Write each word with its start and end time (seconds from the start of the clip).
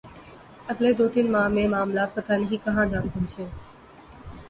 اگلے 0.69 0.91
دو 0.93 1.05
تین 1.13 1.27
ماہ 1.31 1.47
میں 1.47 1.67
معاملات 1.67 2.09
پتہ 2.15 2.33
نہیں 2.33 2.65
کہاں 2.65 2.85
جا 2.85 3.01
پہنچیں۔ 3.03 3.49